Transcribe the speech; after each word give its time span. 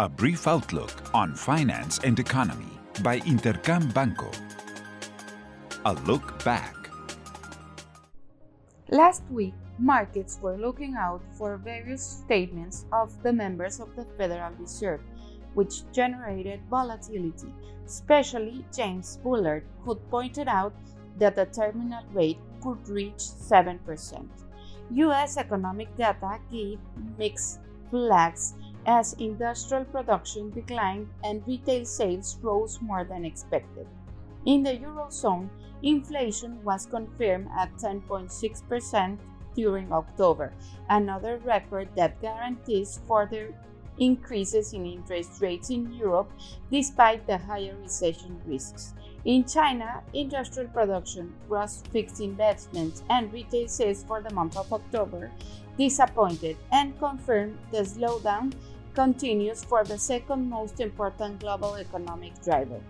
A 0.00 0.08
brief 0.08 0.46
outlook 0.46 0.92
on 1.12 1.34
finance 1.34 1.98
and 2.04 2.20
economy 2.20 2.70
by 3.02 3.18
Intercam 3.26 3.92
Banco. 3.92 4.30
A 5.86 5.94
look 6.06 6.44
back. 6.44 6.76
Last 8.90 9.24
week, 9.28 9.54
markets 9.76 10.38
were 10.40 10.56
looking 10.56 10.94
out 10.94 11.20
for 11.36 11.56
various 11.56 12.22
statements 12.22 12.86
of 12.92 13.20
the 13.24 13.32
members 13.32 13.80
of 13.80 13.88
the 13.96 14.06
Federal 14.16 14.52
Reserve, 14.60 15.00
which 15.54 15.82
generated 15.90 16.60
volatility, 16.70 17.52
especially 17.84 18.64
James 18.72 19.18
Bullard, 19.24 19.64
who 19.82 19.96
pointed 19.96 20.46
out 20.46 20.74
that 21.18 21.34
the 21.34 21.46
terminal 21.46 22.04
rate 22.12 22.38
could 22.62 22.88
reach 22.88 23.18
7%. 23.18 24.28
US 24.90 25.36
economic 25.36 25.90
data 25.96 26.38
gave 26.52 26.78
mixed 27.18 27.58
flags 27.90 28.54
as 28.88 29.12
industrial 29.20 29.84
production 29.84 30.50
declined 30.50 31.06
and 31.22 31.46
retail 31.46 31.84
sales 31.84 32.38
rose 32.40 32.80
more 32.80 33.04
than 33.04 33.22
expected. 33.22 33.86
In 34.46 34.62
the 34.62 34.78
Eurozone, 34.78 35.50
inflation 35.82 36.64
was 36.64 36.86
confirmed 36.86 37.48
at 37.54 37.70
10.6% 37.76 39.18
during 39.54 39.92
October, 39.92 40.54
another 40.88 41.36
record 41.44 41.88
that 41.96 42.20
guarantees 42.22 43.00
further 43.06 43.54
increases 43.98 44.72
in 44.72 44.86
interest 44.86 45.42
rates 45.42 45.68
in 45.68 45.92
Europe 45.92 46.30
despite 46.70 47.26
the 47.26 47.36
higher 47.36 47.76
recession 47.82 48.40
risks. 48.46 48.94
In 49.26 49.44
China, 49.44 50.02
industrial 50.14 50.70
production, 50.70 51.34
gross 51.46 51.82
fixed 51.92 52.20
investments, 52.20 53.02
and 53.10 53.30
retail 53.32 53.68
sales 53.68 54.02
for 54.04 54.22
the 54.22 54.32
month 54.32 54.56
of 54.56 54.72
October 54.72 55.30
disappointed 55.76 56.56
and 56.72 56.98
confirmed 56.98 57.58
the 57.70 57.82
slowdown 57.82 58.52
continues 58.98 59.62
for 59.62 59.84
the 59.84 59.96
second 59.96 60.50
most 60.50 60.80
important 60.80 61.38
global 61.38 61.76
economic 61.76 62.34
driver. 62.42 62.80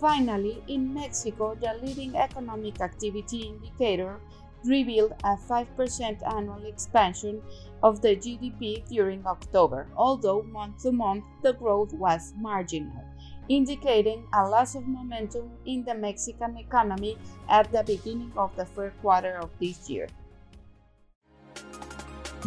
Finally, 0.00 0.62
in 0.68 0.94
Mexico, 0.94 1.56
the 1.56 1.74
leading 1.82 2.14
economic 2.14 2.80
activity 2.80 3.40
indicator 3.50 4.20
revealed 4.64 5.12
a 5.24 5.34
5% 5.36 6.22
annual 6.36 6.64
expansion 6.66 7.42
of 7.82 8.00
the 8.00 8.14
GDP 8.14 8.86
during 8.88 9.26
October, 9.26 9.88
although 9.96 10.42
month 10.42 10.82
to 10.84 10.92
month 10.92 11.24
the 11.42 11.54
growth 11.54 11.92
was 11.94 12.32
marginal, 12.36 13.02
indicating 13.48 14.24
a 14.34 14.48
loss 14.48 14.76
of 14.76 14.86
momentum 14.86 15.50
in 15.64 15.82
the 15.84 15.94
Mexican 15.94 16.56
economy 16.58 17.18
at 17.48 17.72
the 17.72 17.82
beginning 17.82 18.32
of 18.36 18.54
the 18.54 18.66
first 18.66 18.96
quarter 19.00 19.36
of 19.38 19.50
this 19.58 19.90
year. 19.90 20.06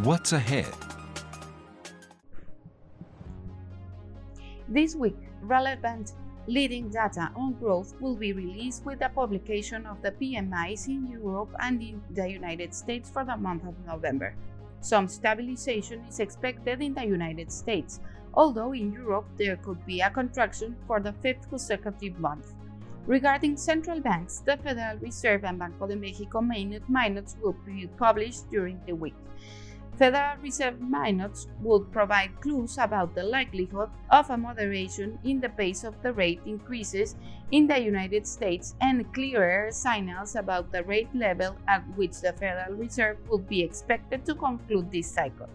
What's 0.03 0.31
ahead? 0.31 0.98
This 4.71 4.95
week, 4.95 5.17
relevant 5.41 6.13
leading 6.45 6.89
data 6.89 7.31
on 7.35 7.53
growth 7.53 7.95
will 7.99 8.15
be 8.15 8.33
released 8.33 8.85
with 8.85 8.99
the 8.99 9.09
publication 9.09 9.87
of 9.87 9.99
the 10.03 10.11
PMIs 10.11 10.87
in 10.87 11.07
Europe 11.07 11.49
and 11.59 11.81
in 11.81 11.99
the 12.11 12.29
United 12.29 12.75
States 12.75 13.09
for 13.09 13.25
the 13.25 13.35
month 13.35 13.63
of 13.65 13.73
November. 13.87 14.35
Some 14.79 15.07
stabilization 15.07 16.05
is 16.07 16.19
expected 16.19 16.83
in 16.83 16.93
the 16.93 17.03
United 17.03 17.51
States, 17.51 17.99
although 18.35 18.73
in 18.73 18.93
Europe 18.93 19.25
there 19.37 19.57
could 19.57 19.83
be 19.87 20.01
a 20.01 20.11
contraction 20.11 20.75
for 20.85 20.99
the 20.99 21.13
fifth 21.13 21.49
consecutive 21.49 22.19
month. 22.19 22.53
Regarding 23.07 23.57
central 23.57 23.99
banks, 23.99 24.41
the 24.45 24.55
Federal 24.57 24.99
Reserve 24.99 25.45
and 25.45 25.57
Banco 25.57 25.87
de 25.87 25.95
Mexico 25.95 26.41
minutes 26.41 27.37
will 27.41 27.57
be 27.65 27.89
published 27.97 28.51
during 28.51 28.79
the 28.85 28.93
week. 28.93 29.15
Federal 29.99 30.39
Reserve 30.41 30.79
minutes 30.79 31.47
would 31.59 31.91
provide 31.91 32.39
clues 32.39 32.77
about 32.77 33.13
the 33.15 33.23
likelihood 33.23 33.89
of 34.09 34.29
a 34.29 34.37
moderation 34.37 35.19
in 35.25 35.41
the 35.41 35.49
pace 35.49 35.83
of 35.83 36.01
the 36.01 36.13
rate 36.13 36.39
increases 36.45 37.17
in 37.51 37.67
the 37.67 37.77
United 37.77 38.25
States 38.25 38.75
and 38.79 39.13
clearer 39.13 39.67
signals 39.73 40.37
about 40.37 40.71
the 40.71 40.81
rate 40.85 41.13
level 41.13 41.53
at 41.67 41.83
which 41.97 42.21
the 42.21 42.31
Federal 42.31 42.77
Reserve 42.77 43.17
would 43.27 43.49
be 43.49 43.61
expected 43.61 44.23
to 44.25 44.35
conclude 44.35 44.89
this 44.89 45.11
cycle. 45.11 45.49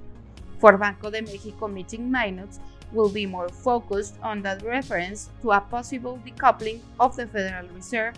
For 0.58 0.76
Banco 0.76 1.08
de 1.08 1.22
Mexico 1.22 1.66
meeting 1.66 2.10
minutes 2.12 2.60
will 2.92 3.08
be 3.08 3.24
more 3.24 3.48
focused 3.48 4.18
on 4.22 4.42
the 4.42 4.60
reference 4.62 5.30
to 5.40 5.52
a 5.52 5.60
possible 5.62 6.20
decoupling 6.20 6.80
of 7.00 7.16
the 7.16 7.26
Federal 7.26 7.72
Reserve 7.72 8.12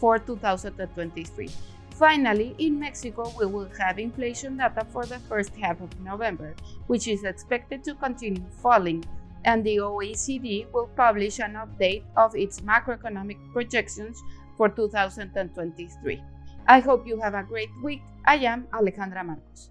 for 0.00 0.18
2023. 0.18 1.75
Finally, 1.98 2.54
in 2.58 2.78
Mexico, 2.78 3.32
we 3.38 3.46
will 3.46 3.70
have 3.78 3.98
inflation 3.98 4.58
data 4.58 4.84
for 4.92 5.06
the 5.06 5.18
first 5.20 5.56
half 5.56 5.80
of 5.80 5.88
November, 6.00 6.54
which 6.88 7.08
is 7.08 7.24
expected 7.24 7.82
to 7.82 7.94
continue 7.94 8.44
falling, 8.60 9.02
and 9.46 9.64
the 9.64 9.78
OECD 9.78 10.70
will 10.74 10.88
publish 10.88 11.38
an 11.38 11.54
update 11.54 12.02
of 12.14 12.36
its 12.36 12.60
macroeconomic 12.60 13.38
projections 13.50 14.22
for 14.58 14.68
2023. 14.68 16.22
I 16.68 16.80
hope 16.80 17.06
you 17.06 17.18
have 17.18 17.32
a 17.32 17.42
great 17.42 17.70
week. 17.82 18.02
I 18.26 18.36
am 18.44 18.66
Alejandra 18.74 19.24
Marcos. 19.24 19.70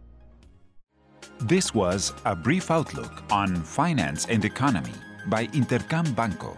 This 1.42 1.76
was 1.76 2.12
a 2.26 2.36
brief 2.36 2.72
outlook 2.72 3.22
on 3.30 3.56
finance 3.56 4.26
and 4.26 4.44
economy 4.44 4.94
by 5.28 5.46
Intercam 5.48 6.16
Banco. 6.16 6.58